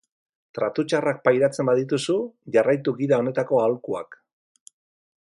Tratu 0.57 0.85
txarrak 0.93 1.19
pairatzen 1.27 1.69
badituzu, 1.71 2.17
jarraitu 2.57 2.97
gida 3.03 3.23
honetako 3.23 3.63
aholkuak. 3.67 4.23